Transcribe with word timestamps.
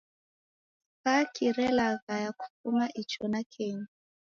Spaki 0.93 1.45
relaghaya 1.57 2.29
kufuma 2.39 2.83
icho 3.01 3.23
na 3.31 3.41
kenyi. 3.53 3.87